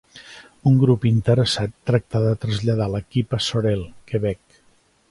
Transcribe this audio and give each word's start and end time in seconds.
Un 0.69 0.79
grup 0.83 1.05
interessat 1.09 1.75
tractà 1.91 2.23
de 2.25 2.33
traslladar 2.47 2.89
l'equip 2.95 3.39
a 3.41 3.43
Sorel, 3.51 3.87
Quebec. 4.13 4.63